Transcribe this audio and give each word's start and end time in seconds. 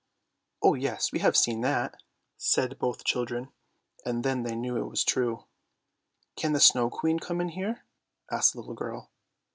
"Oh 0.63 0.73
yes, 0.73 1.11
we 1.11 1.19
have 1.19 1.37
seen 1.37 1.61
that," 1.61 2.01
said 2.35 2.79
both 2.79 3.03
children, 3.03 3.51
and 4.03 4.23
then 4.23 4.41
they 4.41 4.55
knew 4.55 4.75
it 4.77 4.89
was 4.89 5.03
true." 5.03 5.45
Can 6.35 6.53
the 6.53 6.59
Snow 6.59 6.89
Queen 6.89 7.19
come 7.19 7.39
in 7.39 7.49
here?" 7.49 7.85
asked 8.31 8.53
the 8.53 8.61
little 8.61 8.73
girl. 8.73 9.11